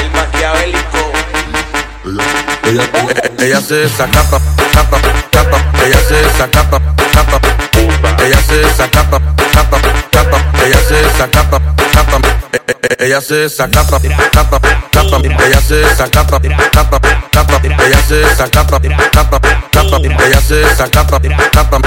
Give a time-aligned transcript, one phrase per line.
[0.00, 1.12] El maquiavélico.
[2.64, 2.84] Ella,
[3.40, 4.40] ella se desacata,
[4.72, 5.00] cata,
[5.32, 6.80] cata, ella se desacata,
[7.12, 7.40] cata,
[8.24, 9.20] ella se desacata,
[9.52, 9.80] cata,
[10.10, 11.60] cata, ella se desacata,
[11.92, 12.16] cata,
[12.52, 14.60] eh, eh, eh, ella se desacata, cata,
[14.92, 16.40] cata, ella se desacata,
[16.70, 17.00] cata,
[17.32, 18.80] cata, ella se desacata,
[19.10, 19.40] cata,
[19.72, 21.78] cata, ella se desacata, cata.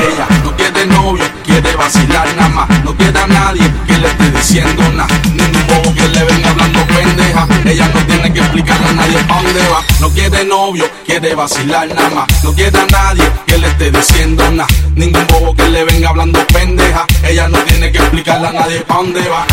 [0.00, 2.84] Ella no quiere novio, quiere vacilar nada más.
[2.84, 5.08] No quiere a nadie que le esté diciendo nada.
[5.34, 7.46] Ningún bobo que le venga hablando pendeja.
[7.66, 9.82] Ella no tiene que explicarle a nadie pa' dónde va.
[10.00, 12.44] No quiere novio, quiere vacilar nada más.
[12.44, 14.68] No quiere a nadie que le esté diciendo nada.
[14.94, 17.06] Ningún bobo que le venga hablando pendeja.
[17.22, 19.46] Ella no tiene que explicarle a nadie pa' dónde va.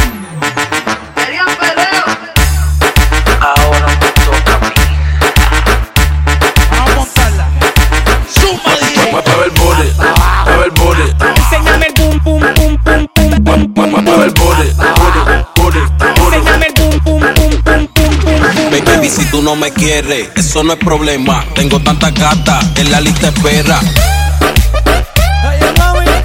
[19.47, 21.45] No me quieres, eso no es problema.
[21.55, 23.79] Tengo tantas gatas en la lista espera.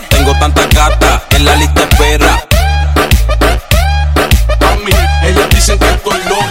[0.08, 2.44] Tengo tantas gatas en la lista espera.
[5.22, 6.42] Ellos dicen que estoy loco.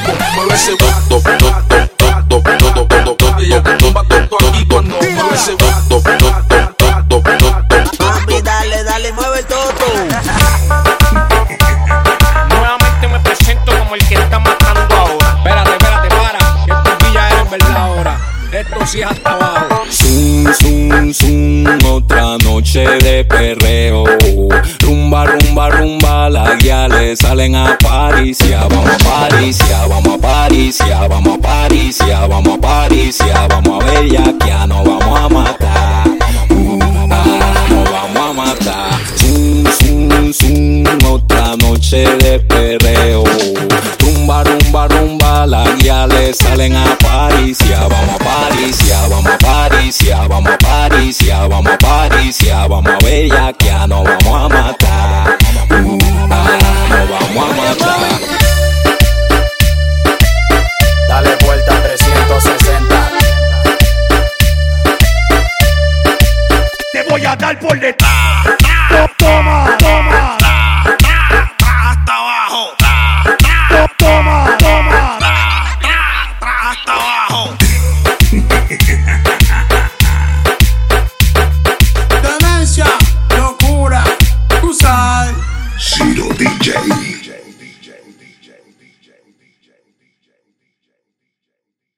[18.54, 19.84] esto sí es hasta abajo.
[19.90, 24.04] Zoom, zoom, zoom, otra noche de perreo.
[24.80, 28.68] Rumba, rumba, rumba, las guiales salen a Parisia.
[28.68, 34.68] Vamos a Parisia, vamos a Parisia, vamos a Parisia, vamos a Parisia, vamos a Bellaquia,
[34.68, 36.08] nos vamos a matar.
[36.50, 36.80] Uh,
[37.12, 38.92] ah, nos vamos a matar.
[39.16, 43.24] Zoom, zoom, zoom, otra noche de perreo.
[44.00, 47.01] Rumba, rumba, rumba, las guiales salen a
[67.60, 68.21] por detrás.